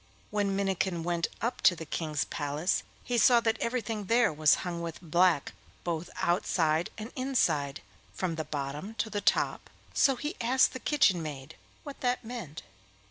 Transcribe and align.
When 0.31 0.55
Minnikin 0.55 1.03
went 1.03 1.27
up 1.43 1.61
to 1.61 1.75
the 1.75 1.85
King's 1.85 2.23
palace 2.25 2.81
he 3.03 3.19
saw 3.19 3.39
that 3.41 3.59
everything 3.61 4.05
there 4.05 4.33
was 4.33 4.55
hung 4.65 4.81
with 4.81 4.99
black 4.99 5.53
both 5.83 6.09
outside 6.15 6.89
and 6.97 7.11
inside, 7.15 7.81
from 8.11 8.33
the 8.33 8.43
bottom 8.43 8.95
to 8.95 9.11
the 9.11 9.21
top; 9.21 9.69
so 9.93 10.15
he 10.15 10.35
asked 10.41 10.73
the 10.73 10.79
kitchen 10.79 11.21
maid 11.21 11.55
what 11.83 12.01
that 12.01 12.25
meant. 12.25 12.63